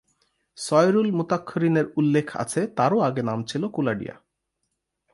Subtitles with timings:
[0.57, 4.15] সয়েরউল-মুতাক্ষরীণ এ উল্লেখ আছে তারও আগে নাম ছিল কুলাডিয়া।